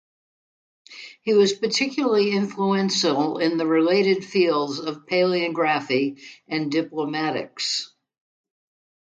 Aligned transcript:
He 1.21 1.35
was 1.35 1.53
particularly 1.53 2.31
influential 2.31 3.37
in 3.37 3.57
the 3.59 3.67
related 3.67 4.25
fields 4.25 4.79
of 4.79 5.05
palaeography 5.05 6.19
and 6.47 6.71
diplomatics. 6.71 7.83